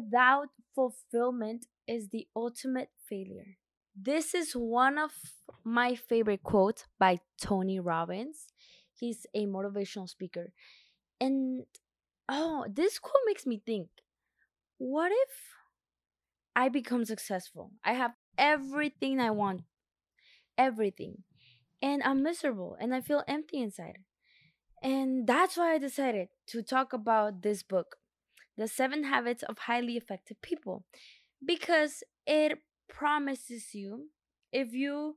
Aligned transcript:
without 0.00 0.48
fulfillment 0.74 1.66
is 1.86 2.08
the 2.08 2.26
ultimate 2.34 2.90
failure. 3.08 3.56
This 3.94 4.34
is 4.34 4.52
one 4.52 4.98
of 4.98 5.12
my 5.64 5.94
favorite 5.94 6.42
quotes 6.42 6.84
by 6.98 7.18
Tony 7.40 7.80
Robbins. 7.80 8.46
He's 8.94 9.26
a 9.34 9.46
motivational 9.46 10.08
speaker. 10.08 10.52
And 11.20 11.64
oh, 12.28 12.66
this 12.72 12.98
quote 12.98 13.22
makes 13.26 13.46
me 13.46 13.62
think 13.64 13.88
what 14.78 15.12
if 15.12 15.30
I 16.54 16.68
become 16.68 17.04
successful? 17.04 17.72
I 17.84 17.94
have 17.94 18.12
everything 18.38 19.20
I 19.20 19.30
want, 19.30 19.62
everything, 20.58 21.24
and 21.82 22.02
I'm 22.04 22.22
miserable 22.22 22.76
and 22.80 22.94
I 22.94 23.00
feel 23.02 23.24
empty 23.28 23.60
inside. 23.62 23.98
And 24.82 25.26
that's 25.26 25.56
why 25.56 25.74
I 25.74 25.78
decided 25.78 26.28
to 26.48 26.62
talk 26.62 26.92
about 26.92 27.42
this 27.42 27.62
book, 27.64 27.98
The 28.56 28.68
Seven 28.68 29.04
Habits 29.04 29.42
of 29.44 29.58
Highly 29.58 29.96
Effective 29.96 30.40
People, 30.42 30.84
because 31.44 32.02
it 32.26 32.58
promises 32.88 33.74
you 33.74 34.08
if 34.52 34.72
you 34.72 35.16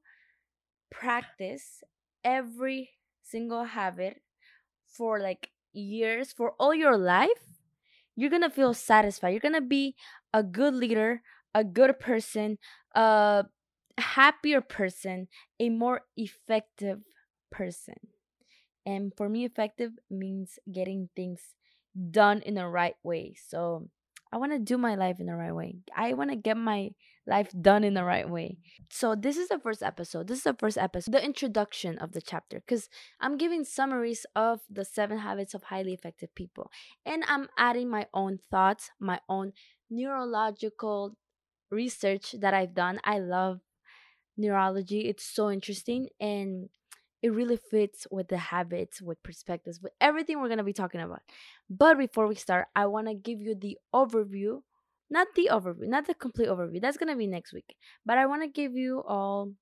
practice 0.91 1.83
every 2.23 2.91
single 3.23 3.63
habit 3.65 4.21
for 4.85 5.19
like 5.19 5.49
years, 5.73 6.31
for 6.31 6.53
all 6.59 6.73
your 6.73 6.97
life, 6.97 7.29
you're 8.15 8.29
gonna 8.29 8.49
feel 8.49 8.73
satisfied. 8.73 9.29
You're 9.29 9.39
gonna 9.39 9.61
be 9.61 9.95
a 10.33 10.43
good 10.43 10.73
leader, 10.75 11.21
a 11.53 11.63
good 11.63 11.99
person, 11.99 12.57
a 12.95 13.45
happier 13.97 14.61
person, 14.61 15.27
a 15.59 15.69
more 15.69 16.01
effective 16.15 17.03
person. 17.51 17.95
And 18.85 19.13
for 19.15 19.29
me, 19.29 19.45
effective 19.45 19.93
means 20.09 20.59
getting 20.71 21.09
things 21.15 21.55
done 22.11 22.41
in 22.41 22.55
the 22.55 22.67
right 22.67 22.95
way. 23.03 23.35
So 23.47 23.89
I 24.31 24.37
want 24.37 24.51
to 24.51 24.59
do 24.59 24.77
my 24.77 24.95
life 24.95 25.19
in 25.19 25.27
the 25.27 25.35
right 25.35 25.53
way. 25.53 25.77
I 25.95 26.13
want 26.13 26.31
to 26.31 26.35
get 26.35 26.57
my 26.57 26.91
life 27.25 27.49
done 27.61 27.83
in 27.83 27.93
the 27.93 28.03
right 28.03 28.29
way. 28.29 28.57
So 28.89 29.15
this 29.15 29.37
is 29.37 29.47
the 29.47 29.59
first 29.59 29.83
episode. 29.83 30.27
This 30.27 30.39
is 30.39 30.43
the 30.43 30.55
first 30.55 30.77
episode, 30.77 31.13
the 31.13 31.23
introduction 31.23 31.97
of 31.99 32.11
the 32.11 32.21
chapter 32.21 32.61
cuz 32.67 32.89
I'm 33.19 33.37
giving 33.37 33.63
summaries 33.63 34.25
of 34.35 34.61
the 34.69 34.83
7 34.83 35.19
habits 35.19 35.53
of 35.53 35.63
highly 35.63 35.93
effective 35.93 36.33
people 36.35 36.71
and 37.05 37.23
I'm 37.27 37.47
adding 37.57 37.89
my 37.89 38.07
own 38.13 38.39
thoughts, 38.51 38.91
my 38.99 39.21
own 39.29 39.53
neurological 39.89 41.15
research 41.69 42.35
that 42.39 42.53
I've 42.53 42.73
done. 42.73 42.99
I 43.03 43.19
love 43.19 43.61
neurology. 44.35 45.07
It's 45.07 45.25
so 45.25 45.49
interesting 45.51 46.09
and 46.19 46.69
it 47.23 47.33
really 47.33 47.57
fits 47.57 48.05
with 48.11 48.27
the 48.27 48.37
habits, 48.37 49.01
with 49.01 49.23
perspectives, 49.23 49.81
with 49.81 49.93
everything 50.01 50.39
we're 50.39 50.49
going 50.49 50.57
to 50.57 50.63
be 50.63 50.73
talking 50.73 50.99
about. 50.99 51.21
But 51.69 51.97
before 51.97 52.27
we 52.27 52.35
start, 52.35 52.67
I 52.75 52.85
want 52.87 53.07
to 53.07 53.13
give 53.15 53.39
you 53.39 53.55
the 53.55 53.77
overview, 53.95 54.61
not 55.09 55.27
the 55.35 55.49
overview, 55.49 55.87
not 55.87 56.05
the 56.05 56.15
complete 56.15 56.49
overview. 56.49 56.81
That's 56.81 56.97
going 56.97 57.09
to 57.09 57.15
be 57.15 57.25
next 57.25 57.53
week. 57.53 57.77
But 58.05 58.17
I 58.17 58.25
want 58.25 58.43
to 58.43 58.49
give 58.49 58.75
you 58.75 59.01
all 59.07 59.53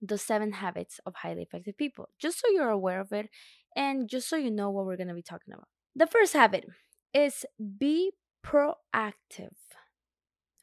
the 0.00 0.16
seven 0.16 0.52
habits 0.52 0.98
of 1.04 1.16
highly 1.16 1.42
effective 1.42 1.76
people, 1.76 2.08
just 2.18 2.40
so 2.40 2.48
you're 2.48 2.70
aware 2.70 3.02
of 3.02 3.12
it 3.12 3.28
and 3.76 4.08
just 4.08 4.26
so 4.30 4.36
you 4.36 4.50
know 4.50 4.70
what 4.70 4.86
we're 4.86 4.96
going 4.96 5.08
to 5.08 5.14
be 5.14 5.22
talking 5.22 5.52
about. 5.52 5.68
The 5.94 6.06
first 6.06 6.32
habit 6.32 6.64
is 7.12 7.44
be 7.78 8.12
proactive. 8.42 9.52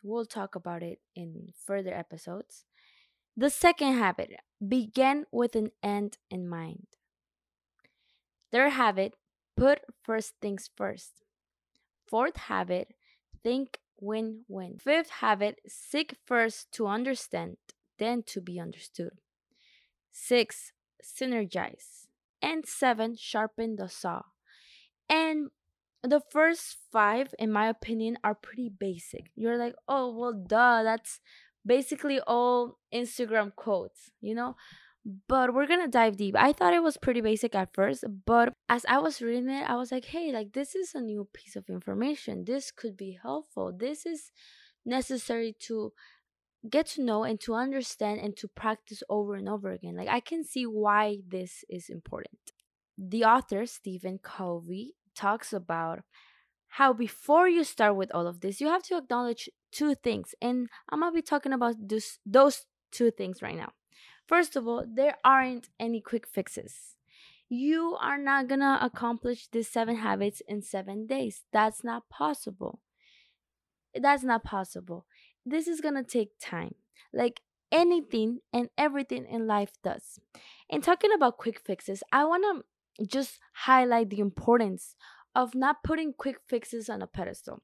We'll 0.02 0.26
talk 0.26 0.56
about 0.56 0.82
it 0.82 1.00
in 1.16 1.50
further 1.64 1.94
episodes. 1.94 2.66
The 3.36 3.52
second 3.52 4.00
habit 4.00 4.32
begin 4.66 5.26
with 5.32 5.56
an 5.56 5.72
end 5.84 6.18
in 6.30 6.48
mind. 6.48 6.88
Third 8.52 8.72
habit 8.74 9.14
put 9.56 9.80
first 10.04 10.36
things 10.42 10.70
first. 10.76 11.24
Fourth 12.08 12.38
habit 12.38 12.94
think 13.44 13.80
win 14.00 14.44
win. 14.48 14.78
Fifth 14.80 15.10
habit 15.10 15.60
seek 15.68 16.16
first 16.26 16.72
to 16.74 16.88
understand, 16.88 17.58
then 18.00 18.24
to 18.24 18.42
be 18.42 18.60
understood. 18.60 19.20
Six 20.12 20.72
synergize. 21.04 22.08
And 22.42 22.66
seven 22.66 23.16
sharpen 23.18 23.76
the 23.78 23.90
saw. 23.90 24.22
And 25.10 25.50
the 26.04 26.22
first 26.32 26.78
five, 26.92 27.34
in 27.40 27.52
my 27.52 27.68
opinion, 27.68 28.18
are 28.24 28.36
pretty 28.36 28.70
basic. 28.70 29.32
You're 29.36 29.58
like, 29.58 29.76
oh, 29.88 30.16
well, 30.16 30.34
duh, 30.34 30.84
that's 30.84 31.20
basically 31.68 32.20
all 32.22 32.80
Instagram 32.94 33.56
quotes, 33.56 34.12
you 34.22 34.34
know? 34.34 34.56
But 35.28 35.54
we're 35.54 35.68
gonna 35.68 35.88
dive 35.88 36.18
deep. 36.18 36.36
I 36.38 36.52
thought 36.54 36.74
it 36.74 36.84
was 36.84 36.98
pretty 36.98 37.22
basic 37.22 37.56
at 37.56 37.74
first, 37.74 38.04
but 38.26 38.54
as 38.68 38.86
I 38.90 39.00
was 39.00 39.22
reading 39.22 39.50
it, 39.50 39.70
I 39.70 39.76
was 39.76 39.92
like, 39.92 40.06
hey, 40.06 40.34
like 40.34 40.54
this 40.54 40.76
is 40.76 40.96
a 40.96 41.02
new 41.02 41.28
piece 41.34 41.56
of 41.56 41.70
information. 41.70 42.44
This 42.46 42.72
could 42.72 42.98
be 42.98 43.18
helpful. 43.22 43.72
This 43.78 44.06
is 44.06 44.32
necessary 44.86 45.56
to 45.68 45.94
get 46.70 46.88
to 46.88 47.04
know 47.04 47.24
and 47.24 47.40
to 47.42 47.54
understand 47.54 48.20
and 48.20 48.36
to 48.38 48.48
practice 48.48 49.04
over 49.10 49.36
and 49.36 49.48
over 49.48 49.72
again. 49.72 49.96
Like 49.96 50.10
I 50.10 50.20
can 50.20 50.44
see 50.44 50.66
why 50.66 51.20
this 51.28 51.64
is 51.70 51.90
important. 51.90 52.52
The 52.98 53.24
author, 53.26 53.66
Stephen 53.66 54.20
Covey, 54.22 54.96
talks 55.16 55.54
about 55.54 56.00
how 56.78 56.94
before 56.94 57.50
you 57.50 57.64
start 57.64 57.96
with 57.96 58.12
all 58.14 58.28
of 58.28 58.42
this, 58.42 58.62
you 58.62 58.68
have 58.68 58.84
to 58.84 58.98
acknowledge 58.98 59.50
two 59.72 59.96
things. 59.96 60.36
And 60.40 60.68
I'm 60.90 61.00
going 61.00 61.12
to 61.12 61.16
be 61.16 61.24
talking 61.24 61.52
about 61.52 61.76
this, 61.80 62.20
those 62.24 62.68
two 62.92 63.10
things 63.10 63.42
right 63.42 63.58
now. 63.58 63.72
First 64.28 64.56
of 64.56 64.68
all, 64.68 64.86
there 64.88 65.16
aren't 65.26 65.70
any 65.80 66.02
quick 66.02 66.28
fixes. 66.28 66.96
You 67.50 67.98
are 68.00 68.20
not 68.20 68.48
going 68.48 68.60
to 68.60 68.78
accomplish 68.80 69.48
these 69.52 69.68
seven 69.68 69.96
habits 69.96 70.44
in 70.48 70.62
seven 70.62 71.08
days. 71.08 71.42
That's 71.52 71.84
not 71.84 72.10
possible. 72.10 72.80
That's 74.00 74.24
not 74.24 74.44
possible. 74.44 75.08
This 75.44 75.68
is 75.68 75.82
going 75.82 75.96
to 75.96 76.04
take 76.04 76.34
time. 76.40 76.76
Like 77.12 77.42
anything 77.72 78.42
and 78.54 78.70
everything 78.78 79.26
in 79.26 79.48
life 79.48 79.72
does. 79.84 80.20
And 80.70 80.84
talking 80.84 81.12
about 81.12 81.40
quick 81.40 81.60
fixes, 81.60 82.04
I 82.12 82.26
want 82.26 82.44
to 83.00 83.08
just 83.08 83.40
highlight 83.66 84.12
the 84.12 84.20
importance 84.20 84.96
of 85.38 85.56
not 85.56 85.84
putting 85.84 86.14
quick 86.14 86.38
fixes 86.50 86.90
on 86.90 87.02
a 87.04 87.08
pedestal. 87.08 87.64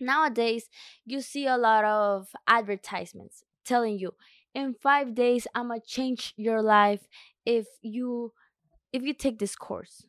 Nowadays, 0.00 0.68
you 1.06 1.22
see 1.22 1.46
a 1.46 1.56
lot 1.56 1.84
of 1.84 2.28
advertisements 2.46 3.44
telling 3.64 3.98
you 3.98 4.12
in 4.54 4.74
5 4.74 5.14
days 5.14 5.46
I'm 5.54 5.70
to 5.70 5.80
change 5.80 6.34
your 6.36 6.62
life 6.62 7.06
if 7.46 7.66
you 7.82 8.32
if 8.92 9.02
you 9.02 9.14
take 9.14 9.38
this 9.38 9.56
course. 9.56 10.04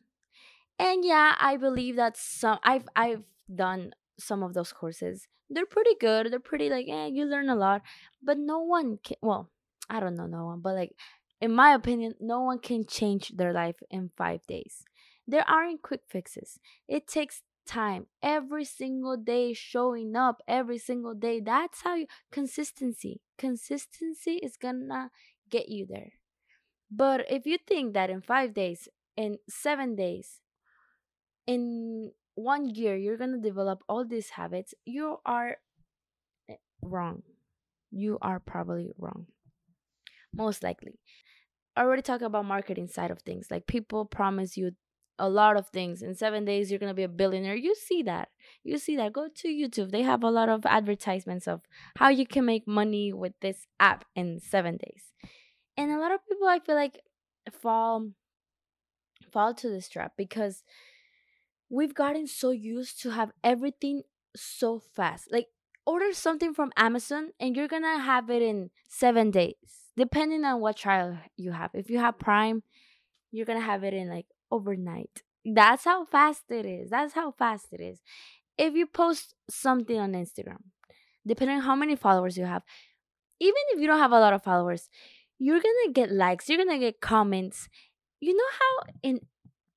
And 0.78 1.04
yeah, 1.04 1.34
I 1.40 1.56
believe 1.56 1.96
that 1.96 2.16
some 2.16 2.58
I've 2.64 2.88
I've 2.96 3.24
done 3.54 3.92
some 4.18 4.42
of 4.42 4.54
those 4.54 4.72
courses. 4.72 5.28
They're 5.50 5.66
pretty 5.66 5.94
good. 6.00 6.30
They're 6.30 6.40
pretty 6.40 6.68
like, 6.68 6.86
eh, 6.88 7.06
you 7.06 7.24
learn 7.24 7.48
a 7.48 7.56
lot, 7.56 7.82
but 8.22 8.38
no 8.38 8.60
one 8.60 8.98
can 9.02 9.16
well, 9.22 9.50
I 9.88 10.00
don't 10.00 10.16
know 10.16 10.26
no 10.26 10.46
one, 10.46 10.60
but 10.60 10.74
like 10.74 10.92
in 11.40 11.52
my 11.52 11.72
opinion, 11.74 12.14
no 12.20 12.40
one 12.42 12.58
can 12.58 12.84
change 12.86 13.30
their 13.36 13.52
life 13.52 13.76
in 13.90 14.10
5 14.16 14.46
days. 14.46 14.84
There 15.28 15.48
aren't 15.48 15.82
quick 15.82 16.02
fixes. 16.08 16.58
It 16.88 17.06
takes 17.06 17.42
time. 17.66 18.06
Every 18.22 18.64
single 18.64 19.16
day 19.18 19.52
showing 19.52 20.16
up 20.16 20.42
every 20.48 20.78
single 20.78 21.14
day 21.14 21.40
that's 21.40 21.82
how 21.82 21.94
you 21.96 22.06
consistency. 22.32 23.20
Consistency 23.36 24.36
is 24.42 24.56
gonna 24.56 25.10
get 25.50 25.68
you 25.68 25.86
there. 25.86 26.14
But 26.90 27.30
if 27.30 27.46
you 27.46 27.58
think 27.58 27.94
that 27.94 28.10
in 28.10 28.22
5 28.22 28.54
days 28.54 28.88
in 29.16 29.38
7 29.48 29.96
days 29.96 30.40
in 31.46 32.12
1 32.34 32.68
year 32.68 32.96
you're 32.96 33.16
gonna 33.16 33.38
develop 33.38 33.82
all 33.88 34.04
these 34.04 34.30
habits 34.30 34.74
you 34.84 35.18
are 35.26 35.56
eh, 36.48 36.56
wrong. 36.82 37.22
You 37.90 38.18
are 38.22 38.40
probably 38.40 38.92
wrong. 38.98 39.26
Most 40.32 40.62
likely. 40.62 40.98
I 41.76 41.82
already 41.82 42.02
talked 42.02 42.22
about 42.22 42.44
marketing 42.44 42.88
side 42.88 43.10
of 43.10 43.20
things. 43.22 43.50
Like 43.50 43.66
people 43.66 44.04
promise 44.06 44.56
you 44.56 44.72
a 45.18 45.28
lot 45.28 45.56
of 45.56 45.68
things. 45.68 46.02
In 46.02 46.14
seven 46.14 46.44
days 46.44 46.70
you're 46.70 46.78
gonna 46.78 46.94
be 46.94 47.02
a 47.02 47.08
billionaire. 47.08 47.56
You 47.56 47.74
see 47.74 48.02
that. 48.04 48.28
You 48.62 48.78
see 48.78 48.96
that. 48.96 49.12
Go 49.12 49.28
to 49.28 49.48
youtube. 49.48 49.90
They 49.90 50.02
have 50.02 50.22
a 50.22 50.30
lot 50.30 50.48
of 50.48 50.64
advertisements 50.66 51.48
of 51.48 51.62
how 51.96 52.08
you 52.08 52.26
can 52.26 52.44
make 52.44 52.66
money 52.66 53.12
with 53.12 53.32
this 53.40 53.66
app 53.80 54.04
in 54.14 54.40
seven 54.40 54.76
days. 54.76 55.12
And 55.76 55.90
a 55.90 55.98
lot 55.98 56.12
of 56.12 56.26
people 56.28 56.48
i 56.48 56.58
feel 56.58 56.74
like 56.74 57.00
fall 57.52 58.10
fall 59.32 59.54
to 59.54 59.68
this 59.68 59.88
trap 59.88 60.12
because 60.16 60.62
we've 61.70 61.94
gotten 61.94 62.26
so 62.26 62.50
used 62.50 63.00
to 63.02 63.10
have 63.10 63.32
everything 63.44 64.02
so 64.36 64.78
fast. 64.78 65.30
Like 65.30 65.48
order 65.86 66.12
something 66.12 66.52
from 66.52 66.70
amazon 66.76 67.30
and 67.40 67.56
you're 67.56 67.68
gonna 67.68 67.98
have 67.98 68.28
it 68.28 68.42
in 68.42 68.70
seven 68.88 69.30
days 69.30 69.54
depending 69.96 70.44
on 70.44 70.60
what 70.60 70.76
trial 70.76 71.18
you 71.36 71.52
have. 71.52 71.70
If 71.74 71.90
you 71.90 71.98
have 71.98 72.18
prime 72.18 72.62
you're 73.30 73.46
gonna 73.46 73.60
have 73.60 73.84
it 73.84 73.94
in 73.94 74.08
like 74.08 74.26
overnight. 74.50 75.22
That's 75.44 75.84
how 75.84 76.04
fast 76.04 76.44
it 76.50 76.66
is. 76.66 76.90
That's 76.90 77.14
how 77.14 77.32
fast 77.32 77.66
it 77.72 77.80
is. 77.80 78.00
If 78.56 78.74
you 78.74 78.86
post 78.86 79.34
something 79.48 79.98
on 79.98 80.12
Instagram, 80.12 80.62
depending 81.26 81.58
on 81.58 81.62
how 81.62 81.76
many 81.76 81.96
followers 81.96 82.36
you 82.36 82.44
have, 82.44 82.62
even 83.40 83.62
if 83.70 83.80
you 83.80 83.86
don't 83.86 83.98
have 83.98 84.12
a 84.12 84.20
lot 84.20 84.32
of 84.32 84.42
followers, 84.42 84.88
you're 85.38 85.60
gonna 85.60 85.92
get 85.92 86.10
likes, 86.10 86.48
you're 86.48 86.58
gonna 86.58 86.78
get 86.78 87.00
comments. 87.00 87.68
You 88.20 88.36
know 88.36 88.50
how 88.58 88.92
in 89.02 89.20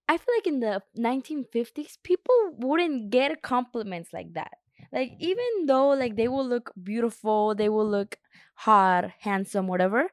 I 0.10 0.18
feel 0.18 0.36
like 0.36 0.48
in 0.48 0.60
the 0.60 0.82
1950s, 0.98 1.98
people 2.04 2.36
wouldn't 2.58 3.12
get 3.12 3.42
compliments 3.42 4.10
like 4.12 4.34
that. 4.34 4.58
Like 4.92 5.12
even 5.20 5.68
though 5.68 5.90
like 5.90 6.16
they 6.16 6.28
will 6.28 6.46
look 6.46 6.72
beautiful, 6.82 7.56
they 7.56 7.70
will 7.70 7.88
look 7.88 8.18
hot, 8.56 9.12
handsome, 9.20 9.68
whatever, 9.68 10.10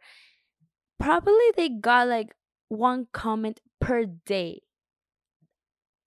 probably 0.99 1.50
they 1.56 1.69
got 1.69 2.08
like 2.08 2.34
one 2.69 3.06
comment 3.12 3.61
per 3.80 4.04
day. 4.06 4.62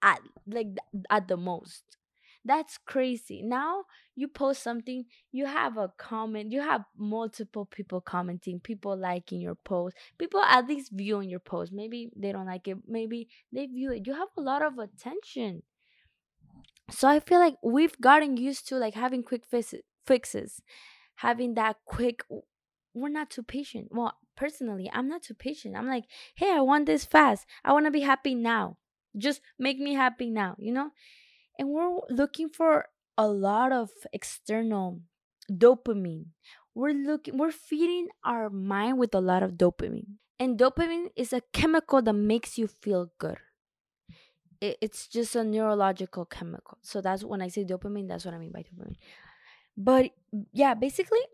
At 0.01 0.19
like 0.47 0.77
at 1.09 1.27
the 1.27 1.37
most. 1.37 1.97
That's 2.43 2.79
crazy. 2.79 3.43
Now 3.43 3.83
you 4.15 4.27
post 4.27 4.63
something 4.63 5.05
you 5.31 5.45
have 5.45 5.77
a 5.77 5.91
comment 5.97 6.51
you 6.51 6.61
have 6.61 6.83
multiple 6.97 7.65
people 7.65 8.01
commenting 8.01 8.59
people 8.59 8.97
liking 8.97 9.39
your 9.39 9.55
post 9.55 9.95
people 10.17 10.41
at 10.41 10.67
least 10.67 10.91
viewing 10.91 11.29
your 11.29 11.39
post. 11.39 11.71
Maybe 11.71 12.09
they 12.15 12.31
don't 12.31 12.47
like 12.47 12.67
it 12.67 12.77
maybe 12.87 13.29
they 13.53 13.67
view 13.67 13.91
it. 13.91 14.07
You 14.07 14.15
have 14.15 14.29
a 14.37 14.41
lot 14.41 14.63
of 14.63 14.79
attention. 14.79 15.63
So 16.89 17.07
i 17.07 17.19
feel 17.19 17.39
like 17.39 17.55
we've 17.63 17.99
gotten 18.01 18.37
used 18.37 18.67
to 18.69 18.75
like 18.75 18.95
having 18.95 19.23
quick 19.23 19.43
fixes 20.05 20.61
having 21.15 21.53
that 21.53 21.77
quick 21.85 22.23
we're 22.93 23.09
not 23.09 23.29
too 23.29 23.43
patient. 23.43 23.87
Well 23.91 24.17
personally 24.41 24.89
i'm 24.91 25.07
not 25.07 25.21
too 25.21 25.35
patient. 25.35 25.77
I'm 25.77 25.87
like 25.95 26.05
hey 26.35 26.51
i 26.51 26.61
want 26.61 26.87
this 26.87 27.05
fast. 27.05 27.45
I 27.63 27.73
want 27.73 27.85
to 27.85 27.91
be 27.91 28.01
happy 28.01 28.33
now. 28.33 28.77
Just 29.15 29.41
make 29.59 29.77
me 29.77 29.93
happy 29.93 30.29
now 30.31 30.55
you 30.57 30.73
know? 30.73 30.89
And 31.59 31.69
we're 31.69 31.99
looking 32.09 32.49
for 32.49 32.87
a 33.17 33.27
lot 33.27 33.71
of 33.71 33.91
external 34.11 35.01
dopamine. 35.51 36.25
We're 36.73 36.97
looking 37.09 37.37
we're 37.37 37.51
feeding 37.51 38.07
our 38.23 38.49
mind 38.49 38.97
with 38.97 39.13
a 39.13 39.21
lot 39.21 39.43
of 39.43 39.51
dopamine. 39.61 40.17
And 40.39 40.57
dopamine 40.57 41.09
is 41.15 41.33
a 41.33 41.41
chemical 41.53 42.01
that 42.01 42.13
makes 42.13 42.57
you 42.57 42.65
feel 42.65 43.11
good. 43.19 43.37
It, 44.59 44.77
it's 44.81 45.07
just 45.07 45.35
a 45.35 45.43
neurological 45.43 46.25
chemical. 46.25 46.79
So 46.81 47.01
that's 47.01 47.23
when 47.23 47.43
i 47.45 47.49
say 47.49 47.63
dopamine 47.63 48.07
that's 48.07 48.25
what 48.25 48.33
i 48.33 48.39
mean 48.39 48.51
by 48.57 48.63
dopamine. 48.63 48.97
But 49.77 50.11
yeah 50.51 50.73
basically 50.73 51.25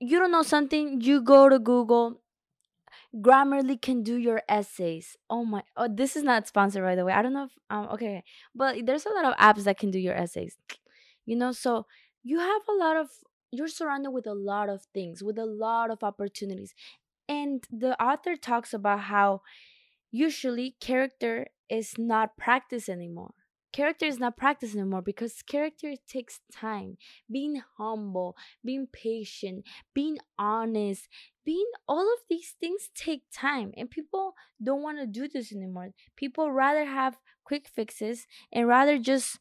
you 0.00 0.18
don't 0.18 0.32
know 0.32 0.42
something 0.42 1.00
you 1.00 1.22
go 1.22 1.48
to 1.48 1.58
google 1.58 2.20
Grammarly 3.16 3.80
can 3.80 4.02
do 4.02 4.16
your 4.16 4.42
essays. 4.48 5.16
Oh 5.28 5.44
my! 5.44 5.62
Oh, 5.76 5.88
this 5.88 6.16
is 6.16 6.22
not 6.22 6.46
sponsored 6.46 6.82
by 6.84 6.94
the 6.94 7.04
way. 7.04 7.12
I 7.12 7.22
don't 7.22 7.32
know 7.32 7.44
if 7.44 7.52
um 7.68 7.88
okay, 7.92 8.22
but 8.54 8.86
there's 8.86 9.06
a 9.06 9.10
lot 9.10 9.24
of 9.24 9.34
apps 9.36 9.64
that 9.64 9.78
can 9.78 9.90
do 9.90 9.98
your 9.98 10.14
essays. 10.14 10.56
You 11.26 11.36
know, 11.36 11.52
so 11.52 11.86
you 12.24 12.40
have 12.40 12.62
a 12.68 12.72
lot 12.72 12.96
of 12.96 13.08
you're 13.52 13.68
surrounded 13.68 14.10
with 14.10 14.26
a 14.26 14.34
lot 14.34 14.68
of 14.68 14.82
things, 14.94 15.22
with 15.22 15.38
a 15.38 15.44
lot 15.46 15.90
of 15.90 16.02
opportunities, 16.02 16.74
and 17.28 17.64
the 17.70 18.00
author 18.02 18.36
talks 18.36 18.74
about 18.74 19.00
how 19.00 19.42
usually 20.10 20.76
character 20.80 21.48
is 21.68 21.98
not 21.98 22.36
practiced 22.38 22.88
anymore 22.88 23.34
character 23.72 24.06
is 24.06 24.18
not 24.18 24.36
practiced 24.36 24.74
anymore 24.74 25.02
because 25.02 25.42
character 25.42 25.94
takes 26.08 26.40
time. 26.52 26.96
Being 27.30 27.62
humble 27.78 28.36
being 28.64 28.86
patient 28.92 29.66
being 29.94 30.18
honest 30.38 31.08
being 31.44 31.66
all 31.88 32.02
of 32.02 32.20
these 32.28 32.54
things 32.60 32.90
take 32.94 33.22
time 33.32 33.72
and 33.76 33.90
people 33.90 34.34
don't 34.62 34.82
want 34.82 34.98
to 34.98 35.06
do 35.06 35.28
this 35.28 35.52
anymore. 35.52 35.90
People 36.16 36.52
rather 36.52 36.84
have 36.84 37.18
quick 37.44 37.68
fixes 37.68 38.26
and 38.52 38.68
rather 38.68 38.98
just 38.98 39.38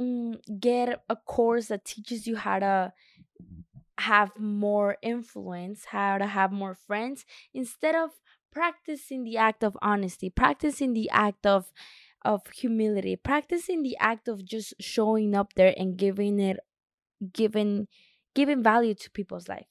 mm, 0.00 0.36
get 0.60 1.02
a 1.08 1.16
course 1.16 1.66
that 1.66 1.84
teaches 1.84 2.26
you 2.26 2.36
how 2.36 2.58
to 2.58 2.92
have 3.98 4.32
more 4.38 4.96
influence 5.02 5.84
how 5.86 6.18
to 6.18 6.26
have 6.26 6.50
more 6.50 6.74
friends 6.74 7.24
instead 7.54 7.94
of 7.94 8.10
practicing 8.50 9.22
the 9.22 9.36
act 9.36 9.62
of 9.62 9.76
honesty 9.80 10.28
practicing 10.28 10.92
the 10.92 11.08
act 11.10 11.46
of 11.46 11.72
of 12.24 12.42
humility. 12.54 13.16
Practicing 13.16 13.82
the 13.82 13.96
act 13.98 14.28
of 14.28 14.44
just 14.44 14.74
showing 14.80 15.34
up 15.34 15.54
there 15.54 15.74
and 15.76 15.96
giving 15.96 16.40
it 16.40 16.58
giving 17.32 17.88
giving 18.34 18.62
value 18.62 18.94
to 18.94 19.10
people's 19.10 19.48
life 19.48 19.66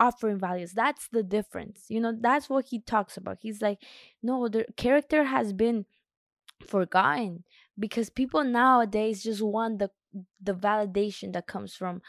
offering 0.00 0.38
values 0.38 0.72
that's 0.72 1.08
the 1.08 1.22
difference 1.22 1.86
you 1.88 2.00
know 2.00 2.14
that's 2.20 2.48
what 2.50 2.66
he 2.68 2.80
talks 2.80 3.16
about. 3.16 3.38
He's 3.42 3.62
like 3.62 3.82
no 4.22 4.48
the 4.48 4.66
character 4.76 5.24
has 5.24 5.52
been 5.52 5.86
forgotten 6.66 7.44
because 7.78 8.10
people 8.10 8.44
nowadays 8.44 9.22
just 9.22 9.42
want 9.42 9.78
the 9.78 9.90
the 10.40 10.54
validation 10.54 11.32
that 11.32 11.46
comes 11.46 11.74
from 11.74 12.02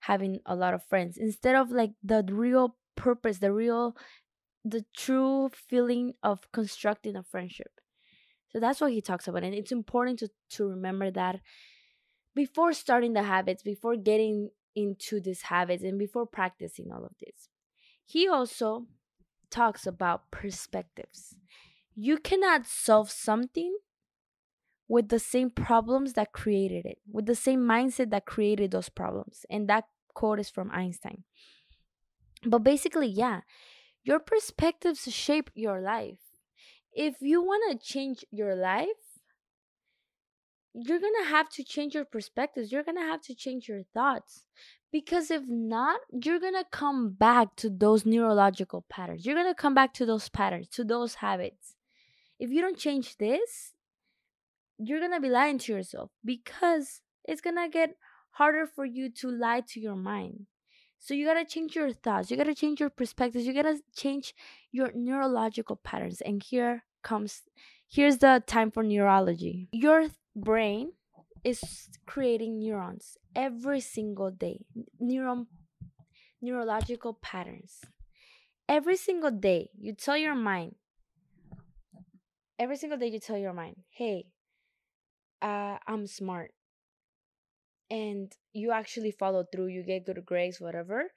having 0.00 0.40
a 0.46 0.56
lot 0.56 0.74
of 0.74 0.84
friends 0.84 1.18
instead 1.18 1.56
of 1.56 1.70
like 1.70 1.92
the 2.02 2.24
real 2.30 2.76
purpose 2.96 3.38
the 3.38 3.52
real 3.52 3.96
the 4.64 4.84
true 4.96 5.50
feeling 5.50 6.14
of 6.22 6.50
constructing 6.52 7.16
a 7.16 7.22
friendship 7.22 7.80
so 8.52 8.58
that's 8.58 8.80
what 8.80 8.92
he 8.92 9.00
talks 9.00 9.28
about. 9.28 9.44
And 9.44 9.54
it's 9.54 9.72
important 9.72 10.18
to, 10.20 10.30
to 10.50 10.68
remember 10.68 11.10
that 11.12 11.40
before 12.34 12.72
starting 12.72 13.12
the 13.12 13.22
habits, 13.22 13.62
before 13.62 13.96
getting 13.96 14.50
into 14.74 15.20
these 15.20 15.42
habits, 15.42 15.82
and 15.82 15.98
before 15.98 16.26
practicing 16.26 16.90
all 16.92 17.04
of 17.04 17.12
this. 17.20 17.48
He 18.04 18.28
also 18.28 18.86
talks 19.50 19.86
about 19.86 20.30
perspectives. 20.30 21.34
You 21.94 22.18
cannot 22.18 22.66
solve 22.66 23.10
something 23.10 23.76
with 24.88 25.08
the 25.08 25.18
same 25.18 25.50
problems 25.50 26.14
that 26.14 26.32
created 26.32 26.86
it, 26.86 26.98
with 27.10 27.26
the 27.26 27.34
same 27.34 27.60
mindset 27.60 28.10
that 28.10 28.26
created 28.26 28.70
those 28.70 28.88
problems. 28.88 29.44
And 29.48 29.68
that 29.68 29.84
quote 30.14 30.40
is 30.40 30.50
from 30.50 30.70
Einstein. 30.72 31.24
But 32.44 32.64
basically, 32.64 33.06
yeah, 33.06 33.42
your 34.02 34.18
perspectives 34.18 35.12
shape 35.12 35.50
your 35.54 35.80
life 35.80 36.29
if 36.92 37.16
you 37.20 37.42
want 37.42 37.62
to 37.70 37.86
change 37.86 38.24
your 38.30 38.54
life, 38.54 38.88
you're 40.74 41.00
going 41.00 41.14
to 41.22 41.28
have 41.28 41.48
to 41.50 41.64
change 41.64 41.94
your 41.94 42.04
perspectives. 42.04 42.70
You're 42.70 42.84
going 42.84 42.96
to 42.96 43.02
have 43.02 43.22
to 43.22 43.34
change 43.34 43.68
your 43.68 43.82
thoughts. 43.94 44.44
Because 44.92 45.30
if 45.30 45.42
not, 45.46 46.00
you're 46.10 46.40
going 46.40 46.54
to 46.54 46.64
come 46.70 47.10
back 47.10 47.54
to 47.56 47.70
those 47.70 48.04
neurological 48.04 48.84
patterns. 48.88 49.24
You're 49.24 49.36
going 49.36 49.46
to 49.46 49.54
come 49.54 49.74
back 49.74 49.94
to 49.94 50.06
those 50.06 50.28
patterns, 50.28 50.68
to 50.70 50.84
those 50.84 51.16
habits. 51.16 51.74
If 52.38 52.50
you 52.50 52.60
don't 52.60 52.78
change 52.78 53.16
this, 53.18 53.72
you're 54.78 54.98
going 54.98 55.12
to 55.12 55.20
be 55.20 55.28
lying 55.28 55.58
to 55.58 55.72
yourself 55.72 56.10
because 56.24 57.02
it's 57.24 57.40
going 57.40 57.56
to 57.56 57.68
get 57.68 57.96
harder 58.32 58.66
for 58.66 58.84
you 58.84 59.10
to 59.10 59.30
lie 59.30 59.62
to 59.68 59.80
your 59.80 59.96
mind. 59.96 60.46
So 61.00 61.14
you 61.14 61.26
gotta 61.26 61.46
change 61.46 61.74
your 61.74 61.92
thoughts, 61.92 62.30
you 62.30 62.36
gotta 62.36 62.54
change 62.54 62.78
your 62.78 62.90
perspectives, 62.90 63.46
you 63.46 63.54
gotta 63.54 63.80
change 63.96 64.34
your 64.70 64.92
neurological 64.94 65.76
patterns. 65.76 66.20
And 66.20 66.42
here 66.42 66.84
comes 67.02 67.42
here's 67.88 68.18
the 68.18 68.42
time 68.46 68.70
for 68.70 68.82
neurology. 68.82 69.68
Your 69.72 70.08
brain 70.36 70.92
is 71.42 71.88
creating 72.06 72.60
neurons 72.60 73.16
every 73.34 73.80
single 73.80 74.30
day. 74.30 74.66
Neuron 75.02 75.46
neurological 76.42 77.14
patterns. 77.14 77.80
Every 78.68 78.96
single 78.96 79.30
day 79.32 79.70
you 79.78 79.94
tell 79.94 80.18
your 80.18 80.34
mind 80.34 80.74
every 82.60 82.76
single 82.76 82.98
day 82.98 83.06
you 83.06 83.18
tell 83.18 83.38
your 83.38 83.54
mind, 83.54 83.76
hey, 83.88 84.26
uh, 85.40 85.78
I'm 85.86 86.06
smart 86.06 86.52
and 87.90 88.32
you 88.52 88.70
actually 88.70 89.10
follow 89.10 89.44
through, 89.44 89.66
you 89.66 89.82
get 89.82 90.06
good 90.06 90.24
grades, 90.24 90.60
whatever, 90.60 91.10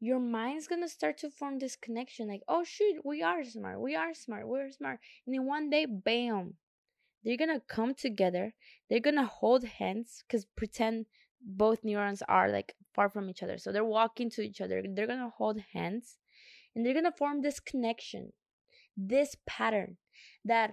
your 0.00 0.18
mind's 0.18 0.66
gonna 0.66 0.88
start 0.88 1.18
to 1.18 1.30
form 1.30 1.58
this 1.58 1.76
connection 1.76 2.28
like, 2.28 2.42
oh 2.48 2.64
shoot, 2.64 3.04
we 3.04 3.22
are 3.22 3.44
smart, 3.44 3.80
we 3.80 3.94
are 3.94 4.14
smart, 4.14 4.46
we're 4.46 4.70
smart. 4.70 4.98
And 5.26 5.34
then 5.34 5.46
one 5.46 5.70
day, 5.70 5.86
bam, 5.86 6.54
they're 7.24 7.36
gonna 7.36 7.60
come 7.68 7.94
together, 7.94 8.54
they're 8.88 9.00
gonna 9.00 9.26
hold 9.26 9.64
hands, 9.64 10.24
because 10.26 10.44
pretend 10.56 11.06
both 11.40 11.84
neurons 11.84 12.22
are 12.28 12.50
like 12.50 12.74
far 12.94 13.08
from 13.08 13.28
each 13.28 13.42
other. 13.42 13.58
So 13.58 13.72
they're 13.72 13.84
walking 13.84 14.30
to 14.30 14.42
each 14.42 14.60
other, 14.60 14.82
they're 14.86 15.06
gonna 15.06 15.32
hold 15.36 15.60
hands, 15.72 16.16
and 16.74 16.84
they're 16.84 16.94
gonna 16.94 17.12
form 17.12 17.42
this 17.42 17.60
connection, 17.60 18.32
this 18.96 19.36
pattern 19.46 19.96
that 20.44 20.72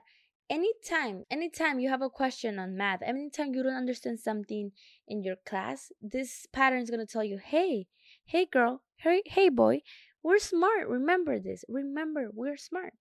anytime 0.52 1.24
anytime 1.32 1.80
you 1.80 1.90
have 1.90 2.02
a 2.02 2.10
question 2.10 2.60
on 2.60 2.76
math 2.78 3.02
anytime 3.02 3.56
you 3.56 3.64
don't 3.64 3.74
understand 3.74 4.20
something 4.20 4.72
in 5.08 5.24
your 5.24 5.38
class 5.46 5.92
this 6.02 6.46
pattern 6.52 6.82
is 6.82 6.90
going 6.90 7.00
to 7.00 7.12
tell 7.12 7.24
you 7.24 7.40
hey 7.44 7.88
hey 8.26 8.46
girl 8.46 8.82
hey 8.98 9.24
hey 9.26 9.50
boy 9.50 9.82
we're 10.24 10.40
smart. 10.40 10.88
Remember 10.88 11.40
this. 11.40 11.66
Remember 11.68 12.30
we're 12.34 12.58
smart. 12.58 12.94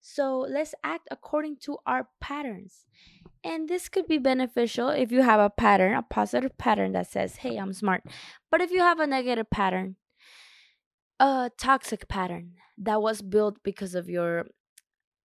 So 0.00 0.46
let's 0.48 0.74
act 0.84 1.08
according 1.10 1.56
to 1.62 1.78
our 1.86 2.08
patterns. 2.20 2.86
And 3.42 3.68
this 3.68 3.88
could 3.88 4.06
be 4.06 4.18
beneficial 4.18 4.88
if 4.88 5.10
you 5.10 5.22
have 5.22 5.40
a 5.40 5.50
pattern 5.50 5.94
a 5.94 6.02
positive 6.02 6.56
pattern 6.58 6.92
that 6.92 7.10
says 7.10 7.36
hey 7.36 7.56
i'm 7.56 7.72
smart. 7.72 8.02
But 8.50 8.60
if 8.60 8.70
you 8.70 8.80
have 8.80 9.00
a 9.00 9.06
negative 9.06 9.50
pattern 9.50 9.96
a 11.18 11.50
toxic 11.58 12.08
pattern 12.08 12.54
that 12.78 13.00
was 13.00 13.22
built 13.22 13.62
because 13.62 13.94
of 13.94 14.08
your 14.08 14.46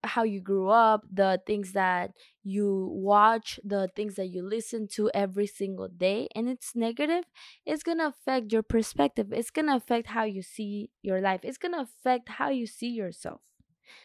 how 0.03 0.23
you 0.23 0.41
grew 0.41 0.69
up, 0.69 1.05
the 1.13 1.41
things 1.47 1.73
that 1.73 2.13
you 2.43 2.89
watch, 2.93 3.61
the 3.65 3.89
things 3.95 4.15
that 4.15 4.29
you 4.29 4.43
listen 4.43 4.89
to 4.89 5.11
every 5.15 5.47
single 5.47 5.89
day, 5.89 6.29
and 6.35 6.49
it's 6.49 6.75
negative, 6.75 7.25
it's 7.67 7.83
gonna 7.83 8.07
affect 8.07 8.53
your 8.53 8.63
perspective. 8.63 9.33
It's 9.33 9.51
gonna 9.51 9.77
affect 9.77 10.09
how 10.09 10.25
you 10.25 10.43
see 10.43 10.91
your 11.03 11.21
life. 11.21 11.41
It's 11.43 11.59
gonna 11.59 11.83
affect 11.83 12.29
how 12.31 12.49
you 12.49 12.67
see 12.67 12.89
yourself. 12.89 13.41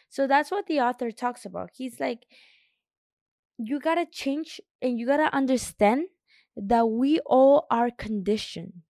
So 0.08 0.26
that's 0.26 0.50
what 0.50 0.66
the 0.66 0.80
author 0.80 1.10
talks 1.10 1.44
about. 1.44 1.70
He's 1.74 2.00
like, 2.00 2.26
you 3.58 3.80
gotta 3.80 4.06
change 4.06 4.60
and 4.82 4.98
you 4.98 5.06
gotta 5.06 5.34
understand 5.34 6.08
that 6.56 6.86
we 6.86 7.20
all 7.20 7.66
are 7.70 7.90
conditioned 7.90 8.82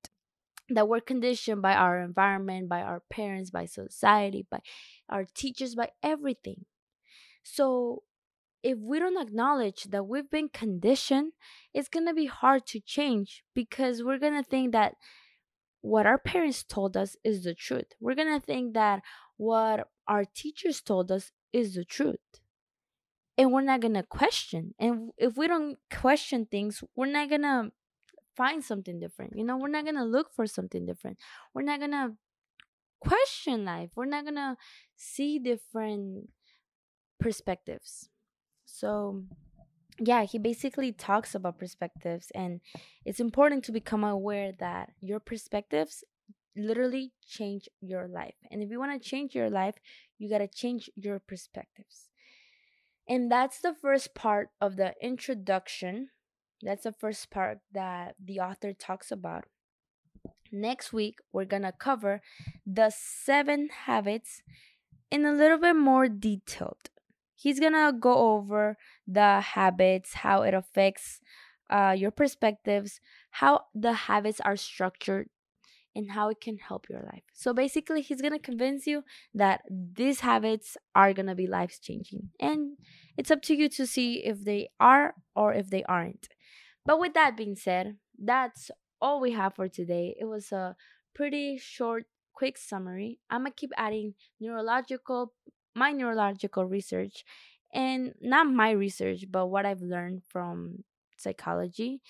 that 0.69 0.89
we're 0.89 1.01
conditioned 1.01 1.63
by 1.63 1.75
our 1.75 2.01
environment, 2.01 2.69
by 2.69 2.83
our 2.83 3.03
parents, 3.11 3.51
by 3.51 3.67
society, 3.67 4.47
by 4.51 4.61
our 5.09 5.25
teachers, 5.25 5.75
by 5.75 5.91
everything. 6.03 6.65
So, 7.49 8.03
if 8.65 8.77
we 8.79 8.99
don't 8.99 9.23
acknowledge 9.23 9.85
that 9.85 10.09
we've 10.09 10.29
been 10.29 10.49
conditioned, 10.49 11.33
it's 11.73 11.89
going 11.89 12.07
to 12.07 12.13
be 12.13 12.27
hard 12.27 12.67
to 12.67 12.81
change 12.81 13.45
because 13.55 14.03
we're 14.03 14.19
going 14.19 14.35
to 14.35 14.43
think 14.43 14.73
that 14.73 14.95
what 15.81 16.07
our 16.07 16.19
parents 16.19 16.65
told 16.65 16.97
us 16.97 17.15
is 17.23 17.45
the 17.45 17.55
truth. 17.55 17.93
We're 18.01 18.17
going 18.17 18.41
to 18.41 18.45
think 18.45 18.75
that 18.75 19.03
what 19.37 19.87
our 20.09 20.25
teachers 20.25 20.81
told 20.81 21.13
us 21.13 21.31
is 21.53 21.77
the 21.77 21.85
truth. 21.85 22.17
And 23.39 23.53
we're 23.53 23.61
not 23.61 23.81
going 23.81 23.95
to 23.95 24.03
question. 24.03 24.75
And 24.81 25.11
if 25.17 25.37
we 25.37 25.47
don't 25.47 25.77
question 25.89 26.47
things, 26.47 26.83
we're 26.97 27.07
not 27.07 27.29
going 27.29 27.43
to 27.43 27.71
find 28.37 28.65
something 28.65 28.99
different. 28.99 29.37
You 29.37 29.45
know, 29.45 29.57
we're 29.57 29.69
not 29.69 29.85
going 29.85 29.97
to 29.97 30.05
look 30.05 30.35
for 30.35 30.49
something 30.49 30.85
different. 30.85 31.19
We're 31.55 31.63
not 31.63 31.79
going 31.79 31.93
to 31.93 32.15
question 33.01 33.65
life. 33.65 33.91
We're 33.95 34.07
not 34.07 34.25
going 34.25 34.35
to 34.35 34.57
see 34.97 35.39
different 35.39 36.31
perspectives. 37.19 38.09
So, 38.65 39.25
yeah, 39.99 40.25
he 40.25 40.39
basically 40.39 40.93
talks 40.93 41.35
about 41.35 41.59
perspectives, 41.59 42.31
and 42.35 42.61
it's 43.05 43.21
important 43.21 43.65
to 43.65 43.73
become 43.73 44.05
aware 44.05 44.53
that 44.59 44.93
your 45.01 45.21
perspectives 45.21 46.05
literally 46.57 47.13
change 47.27 47.69
your 47.81 48.09
life. 48.09 48.35
And 48.51 48.63
if 48.63 48.71
you 48.71 48.79
want 48.79 49.01
to 49.01 49.09
change 49.09 49.35
your 49.35 49.51
life, 49.51 49.77
you 50.19 50.29
got 50.31 50.39
to 50.39 50.49
change 50.49 50.91
your 50.97 51.19
perspectives. 51.19 52.11
And 53.09 53.31
that's 53.31 53.61
the 53.61 53.75
first 53.75 54.15
part 54.15 54.51
of 54.61 54.77
the 54.77 54.95
introduction 55.01 56.11
that's 56.63 56.85
the 56.85 56.93
first 56.93 57.31
part 57.31 57.61
that 57.73 58.17
the 58.19 58.41
author 58.41 58.73
talks 58.73 59.13
about. 59.13 59.45
Next 60.53 60.93
week, 60.93 61.19
we're 61.33 61.45
gonna 61.45 61.73
cover 61.73 62.21
the 62.67 62.91
seven 62.91 63.69
habits 63.69 64.43
in 65.11 65.25
a 65.25 65.33
little 65.33 65.59
bit 65.59 65.77
more 65.77 66.09
detailed. 66.09 66.91
He's 67.37 67.61
gonna 67.61 67.93
go 67.93 68.35
over 68.35 68.77
the 69.07 69.41
habits, 69.41 70.15
how 70.15 70.43
it 70.43 70.55
affects 70.55 71.21
uh, 71.71 71.95
your 71.97 72.11
perspectives, 72.11 73.01
how 73.31 73.67
the 73.75 73.93
habits 73.93 74.41
are 74.41 74.57
structured, 74.57 75.29
and 75.95 76.11
how 76.13 76.29
it 76.29 76.41
can 76.41 76.59
help 76.59 76.89
your 76.91 77.01
life. 77.03 77.23
So 77.33 77.55
basically, 77.55 78.03
he's 78.03 78.21
gonna 78.23 78.39
convince 78.39 78.87
you 78.87 79.03
that 79.35 79.63
these 79.71 80.21
habits 80.21 80.77
are 80.95 81.13
gonna 81.13 81.35
be 81.35 81.47
life 81.47 81.79
changing. 81.81 82.31
And 82.41 82.77
it's 83.17 83.31
up 83.31 83.43
to 83.43 83.55
you 83.55 83.69
to 83.71 83.87
see 83.87 84.25
if 84.25 84.45
they 84.45 84.69
are 84.79 85.15
or 85.35 85.55
if 85.55 85.71
they 85.71 85.85
aren't. 85.85 86.29
But 86.85 87.01
with 87.01 87.15
that 87.15 87.37
being 87.37 87.57
said, 87.57 87.99
that's 88.19 88.71
all 89.01 89.21
we 89.21 89.33
have 89.33 89.55
for 89.55 89.69
today. 89.69 90.17
It 90.19 90.27
was 90.27 90.53
a 90.53 90.77
pretty 91.15 91.59
short, 91.59 92.07
quick 92.35 92.59
summary. 92.59 93.19
I'm 93.31 93.43
gonna 93.43 93.53
keep 93.53 93.73
adding 93.77 94.15
neurological, 94.41 95.35
my 95.77 95.93
neurological 95.93 96.65
research, 96.65 97.25
and 97.73 98.15
not 98.21 98.47
my 98.49 98.71
research, 98.71 99.25
but 99.31 99.47
what 99.47 99.67
I've 99.67 99.83
learned 99.83 100.23
from 100.29 100.85
psychology, 101.17 102.01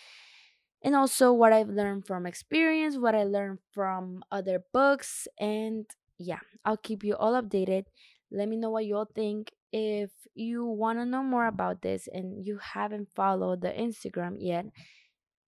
and 0.83 0.95
also 0.95 1.33
what 1.33 1.53
I've 1.53 1.69
learned 1.69 2.07
from 2.07 2.27
experience, 2.27 2.97
what 2.97 3.15
I 3.15 3.25
learned 3.25 3.59
from 3.73 4.23
other 4.31 4.63
books, 4.73 5.29
and 5.39 5.85
yeah, 6.19 6.41
I'll 6.65 6.77
keep 6.77 7.05
you 7.05 7.15
all 7.17 7.41
updated. 7.41 7.85
Let 8.31 8.49
me 8.49 8.57
know 8.57 8.71
what 8.71 8.87
you 8.87 8.97
all 8.97 9.11
think 9.13 9.53
if 9.73 10.11
you 10.35 10.65
want 10.65 10.99
to 10.99 11.05
know 11.05 11.23
more 11.23 11.47
about 11.47 11.83
this 11.83 12.09
and 12.11 12.47
you 12.47 12.59
haven't 12.59 13.09
followed 13.15 13.61
the 13.61 13.69
Instagram 13.69 14.37
yet, 14.39 14.67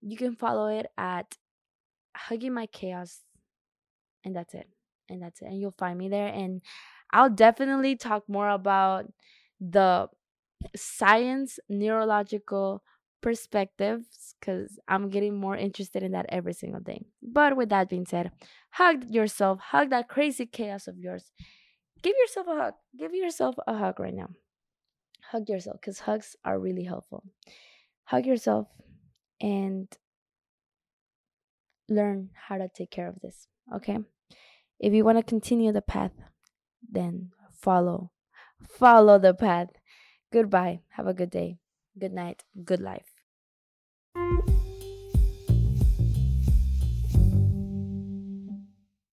you 0.03 0.17
can 0.17 0.37
follow 0.37 0.67
it 0.67 0.87
at 0.99 1.37
Hugging 2.15 2.53
My 2.53 2.67
Chaos. 2.67 3.21
And 4.25 4.37
that's 4.37 4.55
it. 4.55 4.69
And 5.09 5.23
that's 5.23 5.41
it. 5.41 5.47
And 5.47 5.59
you'll 5.59 5.75
find 5.79 5.99
me 5.99 6.09
there. 6.09 6.29
And 6.29 6.61
I'll 7.13 7.31
definitely 7.31 7.97
talk 7.97 8.29
more 8.29 8.51
about 8.51 9.13
the 9.61 10.09
science, 10.77 11.59
neurological 11.69 12.83
perspectives 13.21 14.35
because 14.39 14.79
I'm 14.87 15.09
getting 15.09 15.37
more 15.37 15.57
interested 15.57 16.03
in 16.03 16.13
that 16.13 16.27
every 16.29 16.53
single 16.53 16.81
day. 16.81 17.05
But 17.23 17.57
with 17.57 17.69
that 17.71 17.89
being 17.89 18.07
said, 18.07 18.31
hug 18.71 19.05
yourself, 19.11 19.59
hug 19.61 19.91
that 19.91 20.09
crazy 20.09 20.47
chaos 20.47 20.87
of 20.87 20.99
yours, 20.99 21.33
give 22.03 22.15
yourself 22.19 22.47
a 22.47 22.55
hug. 22.55 22.75
Give 22.97 23.15
yourself 23.15 23.57
a 23.67 23.77
hug 23.77 23.99
right 24.01 24.15
now. 24.15 24.31
Hug 25.31 25.49
yourself 25.49 25.81
because 25.81 26.01
hugs 26.01 26.37
are 26.45 26.59
really 26.59 26.85
helpful. 26.85 27.25
Hug 28.05 28.25
yourself 28.27 28.69
and 29.41 29.89
learn 31.89 32.31
how 32.35 32.57
to 32.57 32.69
take 32.69 32.91
care 32.91 33.09
of 33.09 33.21
this. 33.21 33.49
Okay? 33.75 33.99
If 34.79 34.93
you 34.93 35.05
want 35.05 35.19
to 35.19 35.25
continue 35.25 35.73
the 35.73 35.83
path, 35.83 36.13
then 36.89 37.33
follow. 37.53 38.11
Follow 38.69 39.19
the 39.19 39.35
path. 39.35 39.71
Goodbye. 40.33 40.81
Have 40.91 41.07
a 41.07 41.15
good 41.15 41.31
day. 41.31 41.59
Good 41.99 42.13
night. 42.13 42.45
Good 42.65 42.81
life. 42.81 43.08